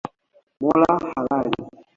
[0.61, 1.51] Mola halali